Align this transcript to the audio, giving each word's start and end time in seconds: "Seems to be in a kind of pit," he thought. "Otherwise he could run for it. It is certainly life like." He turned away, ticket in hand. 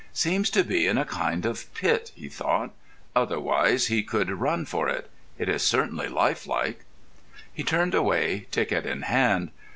"Seems 0.13 0.49
to 0.49 0.63
be 0.63 0.87
in 0.87 0.97
a 0.97 1.05
kind 1.05 1.45
of 1.45 1.71
pit," 1.75 2.11
he 2.15 2.27
thought. 2.27 2.71
"Otherwise 3.15 3.85
he 3.85 4.01
could 4.01 4.31
run 4.31 4.65
for 4.65 4.89
it. 4.89 5.11
It 5.37 5.47
is 5.47 5.61
certainly 5.61 6.07
life 6.07 6.47
like." 6.47 6.85
He 7.53 7.61
turned 7.63 7.93
away, 7.93 8.47
ticket 8.49 8.87
in 8.87 9.03
hand. 9.03 9.51